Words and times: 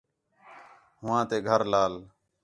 ہوآں 1.01 1.23
تے 1.29 1.37
گھر 1.47 1.61
لال 1.71 1.93